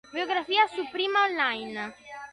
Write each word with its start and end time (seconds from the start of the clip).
Biografia 0.11 0.65
su 0.67 0.81
"Prima 0.89 1.25
on 1.25 1.35
line" 1.35 1.93